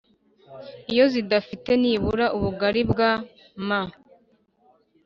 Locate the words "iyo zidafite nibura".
0.91-2.25